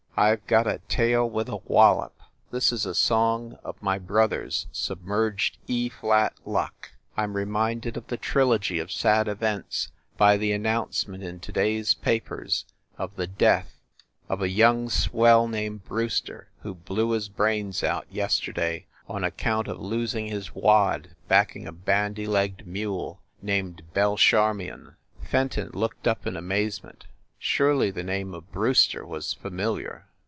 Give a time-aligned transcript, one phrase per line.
[0.17, 2.13] I ve got a tale with a wallop.
[2.51, 6.91] This is a song of my brother s submerged E flat luck.
[7.17, 11.39] I m re minded of the trilogy of sad events by the announce ment in
[11.39, 12.65] to day s papers
[12.99, 13.79] of the death
[14.29, 18.05] of a young THE LIARS CLUB 69 swell named Brewster, who blew his brains out
[18.11, 24.97] yes terday on account of losing his wad backing a bandy legged mule named Belcharmion."
[25.23, 27.05] Fenton looked up in amazement.
[27.43, 30.05] Surely the name of Brewster was familiar!